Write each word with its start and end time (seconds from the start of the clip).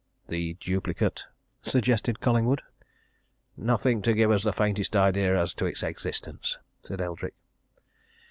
"The 0.29 0.55
duplicate?" 0.55 1.25
suggested 1.61 2.19
Collingwood. 2.21 2.63
"Nothing 3.55 4.01
to 4.01 4.15
give 4.15 4.31
us 4.31 4.41
the 4.43 4.51
faintest 4.51 4.95
idea 4.95 5.39
as 5.39 5.53
to 5.53 5.67
its 5.67 5.83
existence!" 5.83 6.57
said 6.81 7.01
Eldrick. 7.01 7.35